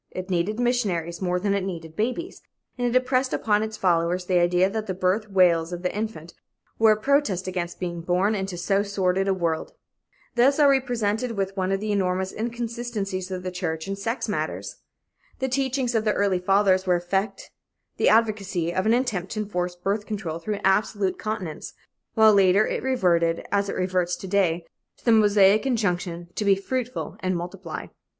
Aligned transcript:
It 0.09 0.31
needed 0.31 0.59
missionaries 0.59 1.21
more 1.21 1.39
than 1.39 1.53
it 1.53 1.63
needed 1.63 1.95
babies, 1.95 2.41
and 2.75 2.95
impressed 2.95 3.33
upon 3.33 3.61
its 3.61 3.77
followers 3.77 4.25
the 4.25 4.39
idea 4.39 4.67
that 4.67 4.87
the 4.87 4.95
birth 4.95 5.29
wails 5.29 5.71
of 5.71 5.83
the 5.83 5.95
infant 5.95 6.33
were 6.79 6.93
a 6.93 6.97
protest 6.99 7.45
against 7.47 7.79
being 7.79 8.01
born 8.01 8.33
into 8.33 8.57
so 8.57 8.81
sordid 8.81 9.27
a 9.27 9.33
world. 9.35 9.73
Thus 10.33 10.57
are 10.57 10.69
we 10.69 10.79
presented 10.79 11.33
with 11.33 11.55
one 11.55 11.71
of 11.71 11.79
the 11.79 11.91
enormous 11.91 12.31
inconsistencies 12.33 13.29
of 13.29 13.43
the 13.43 13.51
church 13.51 13.87
in 13.87 13.95
sex 13.95 14.27
matters. 14.27 14.77
The 15.37 15.47
teachings 15.47 15.93
of 15.93 16.03
the 16.03 16.13
"Early 16.13 16.39
Fathers" 16.39 16.87
were 16.87 16.95
effect 16.95 17.51
the 17.97 18.09
advocacy 18.09 18.73
of 18.73 18.87
an 18.87 18.93
attempt 18.95 19.33
to 19.33 19.41
enforce 19.41 19.75
birth 19.75 20.07
control 20.07 20.39
through 20.39 20.61
absolute 20.63 21.19
continence, 21.19 21.73
while 22.15 22.33
later 22.33 22.65
it 22.65 22.81
reverted, 22.81 23.45
as 23.51 23.69
it 23.69 23.75
reverts 23.75 24.15
to 24.15 24.27
day, 24.27 24.65
to 24.97 25.05
the 25.05 25.11
Mosaic 25.11 25.67
injunction 25.67 26.29
to 26.33 26.43
"be 26.43 26.55
fruitful 26.55 27.17
and 27.19 27.37
multiply." 27.37 27.85